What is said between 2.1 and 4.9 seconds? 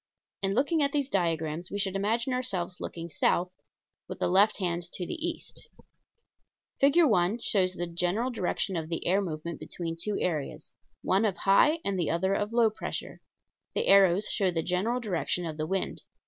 ourselves looking South, with the left hand